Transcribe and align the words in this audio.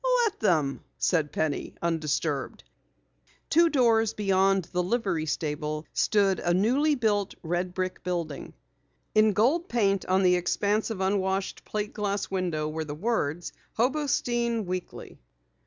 "Let 0.25 0.39
them," 0.39 0.83
said 0.97 1.31
Penny, 1.31 1.75
undisturbed. 1.79 2.63
Two 3.51 3.69
doors 3.69 4.15
beyond 4.15 4.65
the 4.71 4.81
livery 4.81 5.27
stable 5.27 5.85
stood 5.93 6.39
a 6.39 6.55
newly 6.55 6.95
built 6.95 7.35
red 7.43 7.75
brick 7.75 8.01
building. 8.03 8.55
In 9.13 9.33
gold 9.33 9.69
paint 9.69 10.03
on 10.07 10.23
the 10.23 10.37
expanse 10.37 10.89
of 10.89 11.01
unwashed 11.01 11.63
plate 11.65 11.93
glass 11.93 12.31
window 12.31 12.67
were 12.67 12.83
the 12.85 12.95
words: 12.95 13.53
"Hobostein 13.77 14.65
Weekly." 14.65 15.19